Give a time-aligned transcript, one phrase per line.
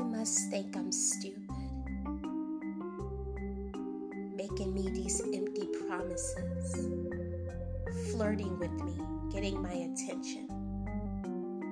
[0.00, 1.50] you must think I'm stupid,
[4.34, 6.88] making me these empty promises,
[8.10, 8.98] flirting with me,
[9.30, 10.48] getting my attention,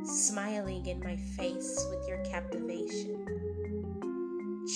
[0.04, 3.24] smiling in my face with your captivation,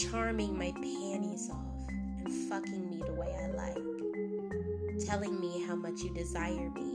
[0.00, 6.00] charming my panties off, and fucking me the way I like, telling me how much
[6.00, 6.94] you desire me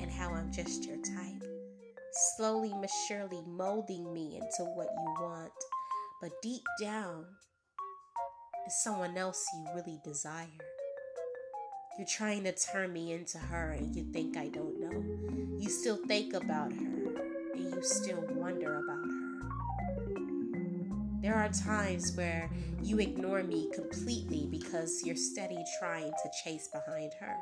[0.00, 1.44] and how I'm just your type.
[2.36, 5.52] Slowly but surely molding me into what you want
[6.22, 7.24] but deep down,
[8.64, 10.46] is someone else you really desire.
[11.98, 15.58] You're trying to turn me into her and you think I don't know.
[15.58, 17.22] You still think about her
[17.54, 19.22] and you still wonder about her.
[21.20, 22.48] There are times where
[22.80, 27.34] you ignore me completely because you're steady trying to chase behind her.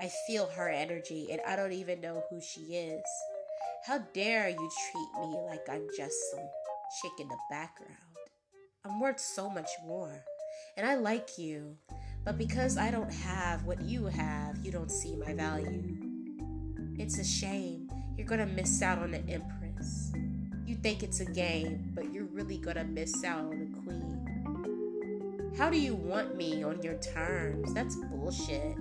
[0.00, 3.04] I feel her energy and I don't even know who she is.
[3.86, 6.48] How dare you treat me like I'm just some
[7.00, 7.94] chick in the background?
[8.84, 10.24] I'm worth so much more.
[10.76, 11.76] And I like you.
[12.24, 15.96] But because I don't have what you have, you don't see my value.
[16.98, 17.88] It's a shame.
[18.16, 20.12] You're gonna miss out on the Empress.
[20.66, 25.54] You think it's a game, but you're really gonna miss out on the Queen.
[25.56, 27.72] How do you want me on your terms?
[27.72, 28.76] That's bullshit.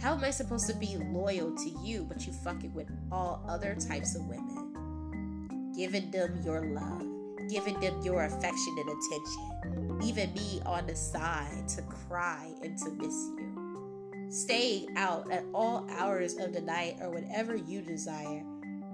[0.00, 3.44] How am I supposed to be loyal to you, but you fuck it with all
[3.48, 5.72] other types of women?
[5.76, 7.15] Giving them your love
[7.48, 12.90] giving them your affection and attention, leaving me on the side to cry and to
[12.90, 18.42] miss you, staying out at all hours of the night or whatever you desire.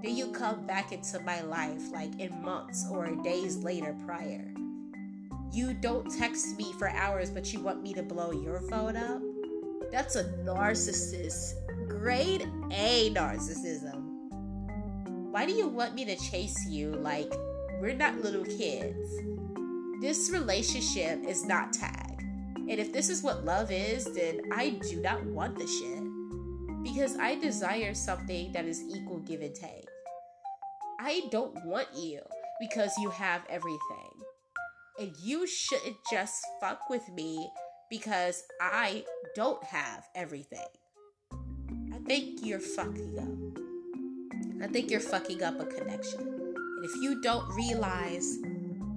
[0.02, 4.52] Then you come back into my life like in months or days later prior.
[5.52, 9.20] You don't text me for hours, but you want me to blow your phone up?
[9.90, 11.52] That's a narcissist.
[11.88, 14.02] Grade A narcissism.
[15.30, 17.32] Why do you want me to chase you like
[17.82, 19.10] we're not little kids.
[20.00, 22.22] This relationship is not tag.
[22.54, 26.84] And if this is what love is, then I do not want the shit.
[26.84, 29.88] Because I desire something that is equal give and take.
[31.00, 32.20] I don't want you
[32.60, 34.12] because you have everything.
[35.00, 37.50] And you shouldn't just fuck with me
[37.90, 39.02] because I
[39.34, 40.68] don't have everything.
[41.92, 44.62] I think you're fucking up.
[44.62, 46.41] I think you're fucking up a connection.
[46.82, 48.38] And if you don't realize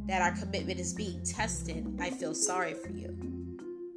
[0.08, 3.16] that our commitment is being tested, I feel sorry for you.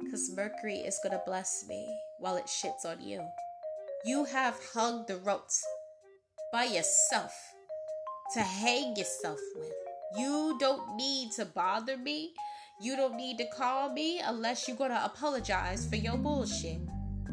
[0.03, 3.25] Because Mercury is going to bless me while it shits on you.
[4.05, 5.65] You have hung the ropes
[6.53, 7.33] by yourself
[8.35, 9.73] to hang yourself with.
[10.19, 12.35] You don't need to bother me.
[12.79, 16.77] You don't need to call me unless you're going to apologize for your bullshit.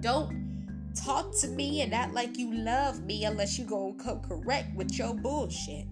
[0.01, 4.75] Don't talk to me and act like you love me unless you go come correct
[4.75, 5.87] with your bullshit.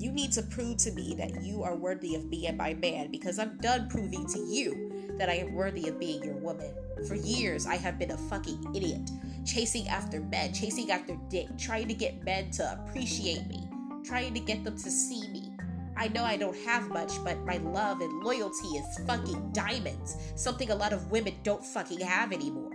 [0.00, 3.38] You need to prove to me that you are worthy of being my man because
[3.38, 6.72] I'm done proving to you that I am worthy of being your woman.
[7.06, 9.10] For years, I have been a fucking idiot,
[9.44, 13.68] chasing after men, chasing after dick, trying to get men to appreciate me,
[14.02, 15.52] trying to get them to see me.
[15.98, 20.70] I know I don't have much, but my love and loyalty is fucking diamonds, something
[20.70, 22.69] a lot of women don't fucking have anymore.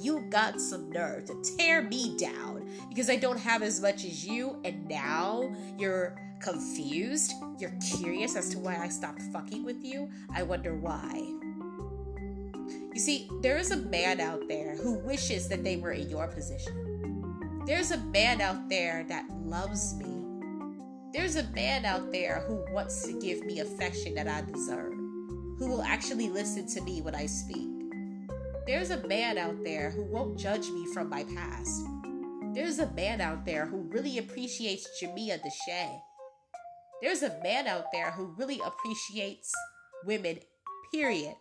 [0.00, 4.26] You got some nerve to tear me down because I don't have as much as
[4.26, 10.08] you, and now you're confused, you're curious as to why I stopped fucking with you,
[10.34, 11.12] I wonder why.
[12.94, 16.28] You see, there is a man out there who wishes that they were in your
[16.28, 17.62] position.
[17.66, 20.16] There's a man out there that loves me.
[21.12, 25.68] There's a man out there who wants to give me affection that I deserve, who
[25.68, 27.68] will actually listen to me when I speak.
[28.70, 31.84] There's a man out there who won't judge me from my past.
[32.54, 36.00] There's a man out there who really appreciates Jamia Deshay
[37.00, 39.50] there's a man out there who really appreciates
[40.04, 40.38] women,
[40.92, 41.34] period.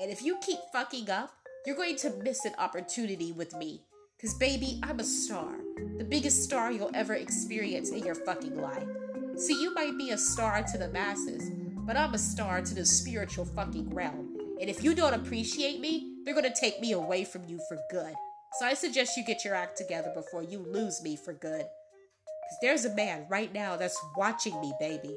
[0.00, 1.30] And if you keep fucking up,
[1.64, 3.82] you're going to miss an opportunity with me.
[4.16, 5.54] Because, baby, I'm a star.
[5.98, 8.88] The biggest star you'll ever experience in your fucking life.
[9.36, 11.48] See, you might be a star to the masses,
[11.86, 14.36] but I'm a star to the spiritual fucking realm.
[14.60, 18.14] And if you don't appreciate me, they're gonna take me away from you for good.
[18.58, 21.64] So I suggest you get your act together before you lose me for good.
[21.64, 25.16] Because there's a man right now that's watching me, baby.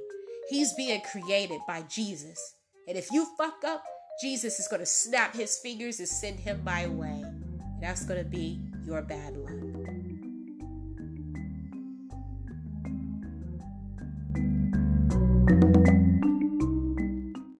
[0.49, 2.55] He's being created by Jesus.
[2.87, 3.83] And if you fuck up,
[4.21, 7.23] Jesus is going to snap his fingers and send him my way.
[7.23, 10.10] And that's going to be your bad luck.